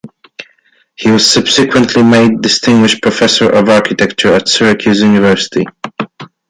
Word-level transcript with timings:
He 0.95 1.11
was 1.11 1.29
subsequently 1.29 2.01
made 2.01 2.41
Distinguished 2.41 3.03
Professor 3.03 3.51
of 3.51 3.69
Architecture 3.69 4.33
at 4.33 4.47
Syracuse 4.47 5.01
University. 5.03 5.63